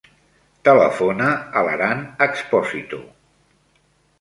Telefona 0.69 1.27
a 1.61 1.63
l'Aran 1.67 2.01
Exposito. 2.29 3.03